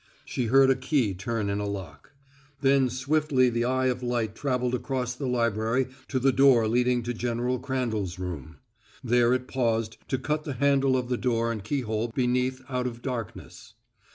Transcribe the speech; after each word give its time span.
She 0.25 0.47
heard 0.47 0.71
a 0.71 0.75
key 0.75 1.13
turn 1.13 1.47
in 1.47 1.59
a 1.59 1.67
lock. 1.67 2.13
Then 2.61 2.89
swiftly 2.89 3.51
the 3.51 3.65
eye 3.65 3.85
of 3.85 4.01
light 4.01 4.33
traveled 4.33 4.73
across 4.73 5.13
the 5.13 5.27
library 5.27 5.89
to 6.07 6.17
the 6.17 6.31
door 6.31 6.67
leading 6.67 7.03
to 7.03 7.13
General 7.13 7.59
Crandall's 7.59 8.17
room. 8.17 8.57
There 9.03 9.31
it 9.31 9.47
paused 9.47 9.97
to 10.07 10.17
cut 10.17 10.43
the 10.43 10.53
handle 10.55 10.97
of 10.97 11.09
the 11.09 11.17
door 11.17 11.51
and 11.51 11.63
keyhole 11.63 12.07
beneath 12.15 12.63
out 12.67 12.87
of 12.87 13.03
darkness. 13.03 13.75